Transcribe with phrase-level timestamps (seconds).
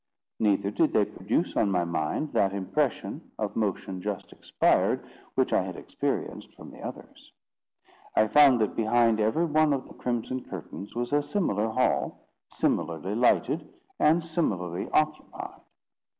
[0.39, 5.75] Neither did they produce on my mind that impression—of motion just expired, which I had
[5.75, 7.31] experienced from the others.
[8.15, 13.13] I found that behind every one of the crimson curtains was a similar hall, similarly
[13.13, 15.61] lighted, and similarly occupied.